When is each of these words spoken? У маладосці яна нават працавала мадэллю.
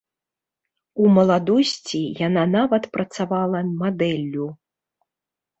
У 1.01 1.05
маладосці 1.17 2.01
яна 2.27 2.43
нават 2.57 2.83
працавала 2.97 3.59
мадэллю. 3.83 4.47